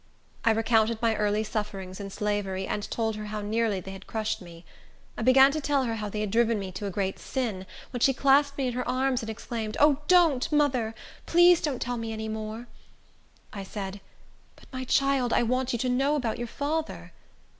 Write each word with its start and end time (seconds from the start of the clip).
I 0.43 0.49
recounted 0.49 0.99
my 0.99 1.15
early 1.15 1.43
sufferings 1.43 1.99
in 1.99 2.09
slavery, 2.09 2.65
and 2.65 2.89
told 2.89 3.15
her 3.17 3.25
how 3.27 3.41
nearly 3.43 3.79
they 3.79 3.91
had 3.91 4.07
crushed 4.07 4.41
me. 4.41 4.65
I 5.15 5.21
began 5.21 5.51
to 5.51 5.61
tell 5.61 5.83
her 5.83 5.97
how 5.97 6.09
they 6.09 6.21
had 6.21 6.31
driven 6.31 6.57
me 6.57 6.69
into 6.69 6.87
a 6.87 6.89
great 6.89 7.19
sin, 7.19 7.67
when 7.91 7.99
she 7.99 8.11
clasped 8.11 8.57
me 8.57 8.65
in 8.65 8.73
her 8.73 8.87
arms, 8.89 9.21
and 9.21 9.29
exclaimed, 9.29 9.77
"O, 9.79 9.99
don't, 10.07 10.51
mother! 10.51 10.95
Please 11.27 11.61
don't 11.61 11.79
tell 11.83 11.97
me 11.97 12.11
any 12.11 12.29
more." 12.29 12.65
I 13.53 13.61
said, 13.61 14.01
"But, 14.55 14.65
my 14.73 14.85
child, 14.85 15.33
I 15.33 15.43
want 15.43 15.71
you 15.71 15.77
to 15.77 15.87
know 15.87 16.15
about 16.15 16.39
your 16.39 16.47
father." 16.47 17.13